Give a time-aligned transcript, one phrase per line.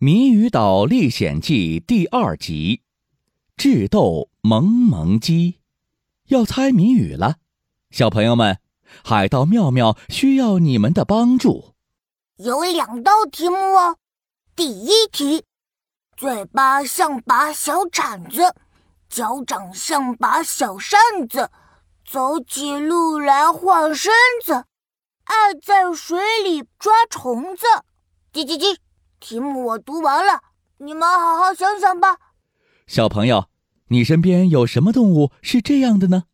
[0.00, 2.82] 谜语岛历险记》第二集，
[3.56, 5.58] 智斗萌萌鸡，
[6.28, 7.38] 要猜谜语了，
[7.90, 8.60] 小朋友们，
[9.02, 11.74] 海盗妙妙需要你们的帮助。
[12.36, 13.98] 有两道题目哦。
[14.54, 15.42] 第一题，
[16.16, 18.54] 嘴巴像把小铲子，
[19.08, 21.50] 脚掌像把小扇子，
[22.08, 24.12] 走起路来晃身
[24.44, 24.64] 子，
[25.24, 27.66] 爱在水里抓虫子。
[28.32, 28.76] 叽叽叽。
[29.20, 30.42] 题目我读完了，
[30.78, 32.16] 你们好好想想吧。
[32.86, 33.48] 小朋友，
[33.88, 36.24] 你身边有什么动物是这样的呢？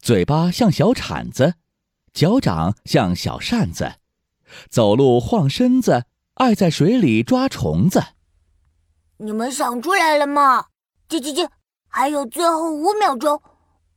[0.00, 1.54] 嘴巴像小铲子，
[2.12, 3.96] 脚掌像小扇子，
[4.70, 8.02] 走路晃身子，爱在水里抓虫子。
[9.18, 10.66] 你们想出来了吗？
[11.08, 11.48] 叽叽叽，
[11.88, 13.40] 还有最后五秒钟，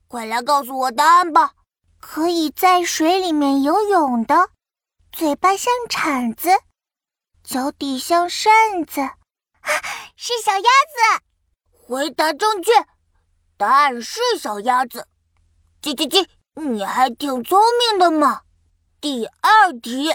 [0.08, 1.54] 快来告诉我答案吧！
[2.00, 4.50] 可以在水里面游泳的，
[5.12, 6.50] 嘴巴像铲子。
[7.48, 9.72] 脚底像扇子，啊
[10.18, 11.24] 是小鸭子。
[11.72, 12.74] 回答正确，
[13.56, 15.08] 答案是小鸭子。
[15.82, 17.58] 叽叽叽，你还挺聪
[17.90, 18.42] 明的嘛。
[19.00, 20.14] 第二题，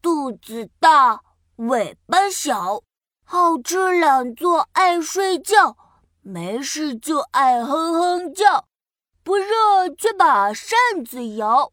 [0.00, 1.22] 肚子大，
[1.56, 2.84] 尾巴小，
[3.24, 5.76] 好吃懒做爱睡觉，
[6.20, 8.68] 没事就爱哼哼叫，
[9.24, 11.72] 不热却把扇子摇。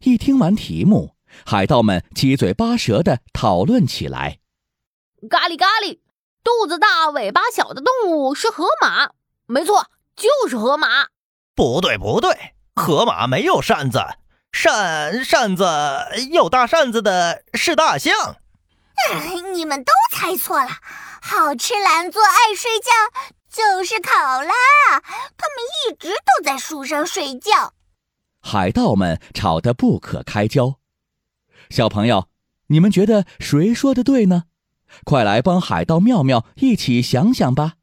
[0.00, 1.14] 一听完题目。
[1.44, 4.38] 海盗们七嘴八舌地讨论起来。
[5.28, 6.00] 咖喱咖喱，
[6.42, 9.10] 肚子大尾巴小的动物是河马，
[9.46, 11.08] 没错，就是河马。
[11.54, 14.00] 不对不对，河马没有扇子，
[14.50, 15.64] 扇扇子
[16.32, 18.36] 有大扇子的是大象。
[19.52, 20.68] 你们都猜错了，
[21.20, 22.90] 好吃懒做爱睡觉
[23.50, 24.52] 就是考拉，
[24.90, 27.74] 他们一直都在树上睡觉。
[28.40, 30.79] 海盗们吵得不可开交。
[31.70, 32.28] 小朋友，
[32.66, 34.44] 你们觉得谁说的对呢？
[35.04, 37.74] 快来帮海盗妙妙一起想想吧！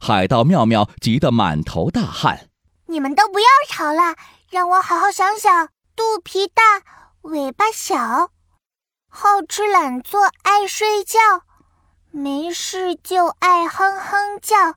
[0.00, 2.50] 海盗妙妙急得满头大汗。
[2.86, 4.16] 你们都不要吵了，
[4.50, 5.68] 让我好好想想。
[5.94, 6.62] 肚皮大，
[7.22, 8.30] 尾巴小，
[9.08, 11.18] 好吃懒做爱睡觉，
[12.10, 14.74] 没事就爱哼哼叫，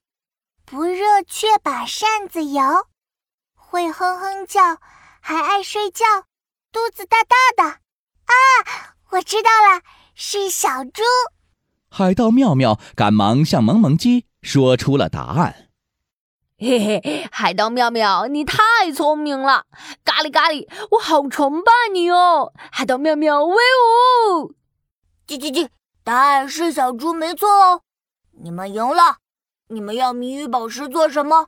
[0.65, 2.87] 不热却把扇子摇，
[3.55, 4.77] 会哼哼叫，
[5.19, 6.05] 还爱睡觉，
[6.71, 7.80] 肚子大大的。
[8.31, 9.81] 啊，我知道了，
[10.15, 11.03] 是小猪。
[11.89, 15.67] 海盗妙妙赶忙向萌萌鸡说出了答案。
[16.57, 19.65] 嘿嘿，海盗妙妙，你太聪明了！
[20.05, 22.53] 咖喱咖喱，我好崇拜你哦！
[22.71, 24.53] 海盗妙妙威武！
[25.27, 25.69] 叽叽叽，
[26.03, 27.81] 答案是小猪，没错哦。
[28.43, 29.17] 你们赢了。
[29.69, 31.47] 你们要谜语宝石做什么？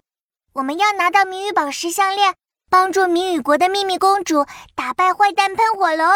[0.54, 2.36] 我们要拿到谜语宝石项链，
[2.70, 6.08] 帮助谜语国的秘密公主打败坏蛋喷火龙。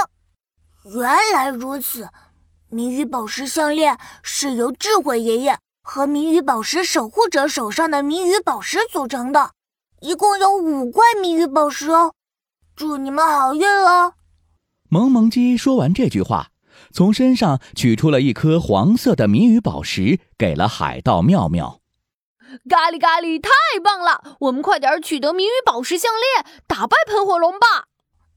[0.95, 2.07] 原来如此，
[2.69, 9.51] 谜语宝石项链是由智慧爷爷和谜语宝石守护者手上的谜语宝石组成的，
[9.99, 12.13] 一共有五块谜语宝石哦。
[12.73, 14.13] 祝你们好运哦！
[14.87, 16.51] 萌萌鸡说完这句话，
[16.93, 21.81] 从身上取出了一颗黄色的谜语宝石，给了海盗妙妙。
[22.69, 23.49] 咖喱咖喱，太
[23.83, 24.37] 棒了！
[24.39, 27.87] 我们快点取得谜语宝石项链，打败喷火龙吧！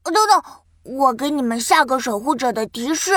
[0.03, 0.43] 等等。
[0.83, 3.11] 我给你们下个守护者的提示：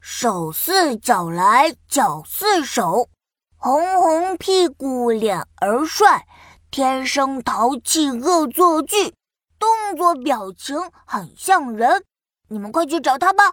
[0.00, 3.08] 手似脚来，脚似手，
[3.56, 6.26] 红红屁股，脸儿帅，
[6.70, 9.12] 天生淘气，恶作剧，
[9.58, 12.04] 动作表情很像人。
[12.48, 13.44] 你们快去找他吧！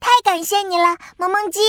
[0.00, 1.60] 太感谢你了，萌萌鸡。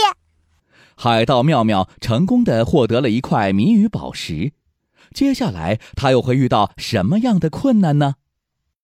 [0.97, 4.53] 海盗妙妙成功的获得了一块谜语宝石，
[5.13, 8.15] 接下来他又会遇到什么样的困难呢？